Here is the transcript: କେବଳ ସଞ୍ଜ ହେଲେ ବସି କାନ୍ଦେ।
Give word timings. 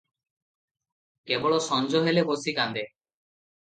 କେବଳ 1.33 1.61
ସଞ୍ଜ 1.69 2.05
ହେଲେ 2.09 2.27
ବସି 2.35 2.59
କାନ୍ଦେ। 2.61 2.91